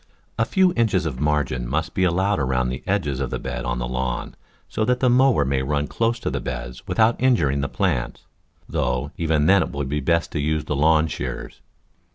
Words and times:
A 0.39 0.45
few 0.45 0.73
inches 0.75 1.05
of 1.05 1.19
margin 1.19 1.67
must 1.69 1.93
be 1.93 2.03
allowed 2.05 2.39
around 2.39 2.69
the 2.69 2.81
edges 2.87 3.19
of 3.19 3.29
beds 3.43 3.63
on 3.65 3.77
the 3.77 3.87
lawn 3.87 4.33
so 4.67 4.83
that 4.83 4.99
the 4.99 5.11
mower 5.11 5.45
may 5.45 5.61
run 5.61 5.85
close 5.87 6.17
to 6.21 6.31
the 6.31 6.39
beds 6.41 6.87
without 6.87 7.21
injuring 7.21 7.61
the 7.61 7.69
plants, 7.69 8.25
though 8.67 9.11
even 9.17 9.45
then 9.45 9.61
it 9.61 9.71
will 9.71 9.83
be 9.83 9.99
best 9.99 10.31
to 10.31 10.39
use 10.39 10.65
the 10.65 10.75
lawn 10.75 11.05
shears. 11.07 11.61